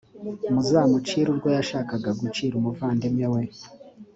muzamucire 0.51 1.27
urwo 1.33 1.49
yashakaga 1.57 2.09
gucira 2.19 2.53
umuvandimwe 2.57 3.25
we. 3.33 3.41